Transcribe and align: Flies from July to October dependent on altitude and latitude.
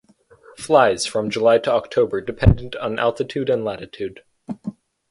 Flies 0.57 1.05
from 1.05 1.29
July 1.29 1.59
to 1.59 1.71
October 1.71 2.21
dependent 2.21 2.75
on 2.77 2.97
altitude 2.97 3.51
and 3.51 3.63
latitude. 3.63 4.23